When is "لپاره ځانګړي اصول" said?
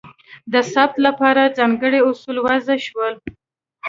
1.07-2.37